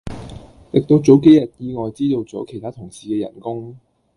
[0.71, 3.77] 直到早幾日意外知道咗其他同事既人工